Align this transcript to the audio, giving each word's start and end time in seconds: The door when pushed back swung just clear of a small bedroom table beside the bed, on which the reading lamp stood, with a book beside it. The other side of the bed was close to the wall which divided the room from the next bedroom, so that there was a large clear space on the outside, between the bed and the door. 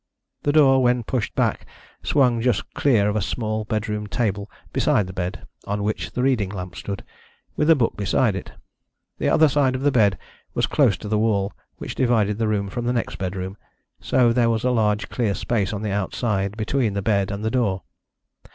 The 0.41 0.51
door 0.51 0.81
when 0.81 1.03
pushed 1.03 1.35
back 1.35 1.67
swung 2.01 2.41
just 2.41 2.73
clear 2.73 3.07
of 3.07 3.15
a 3.15 3.21
small 3.21 3.65
bedroom 3.65 4.07
table 4.07 4.49
beside 4.73 5.05
the 5.05 5.13
bed, 5.13 5.45
on 5.67 5.83
which 5.83 6.09
the 6.13 6.23
reading 6.23 6.49
lamp 6.49 6.75
stood, 6.75 7.03
with 7.55 7.69
a 7.69 7.75
book 7.75 7.97
beside 7.97 8.35
it. 8.35 8.51
The 9.19 9.29
other 9.29 9.47
side 9.47 9.75
of 9.75 9.83
the 9.83 9.91
bed 9.91 10.17
was 10.55 10.65
close 10.65 10.97
to 10.97 11.07
the 11.07 11.19
wall 11.19 11.53
which 11.77 11.93
divided 11.93 12.39
the 12.39 12.47
room 12.47 12.67
from 12.67 12.85
the 12.85 12.93
next 12.93 13.17
bedroom, 13.17 13.57
so 13.99 14.29
that 14.29 14.33
there 14.33 14.49
was 14.49 14.63
a 14.63 14.71
large 14.71 15.07
clear 15.07 15.35
space 15.35 15.71
on 15.71 15.83
the 15.83 15.91
outside, 15.91 16.57
between 16.57 16.93
the 16.93 17.03
bed 17.03 17.29
and 17.29 17.45
the 17.45 17.51
door. 17.51 17.83